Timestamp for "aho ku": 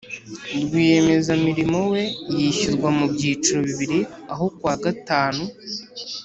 4.33-4.61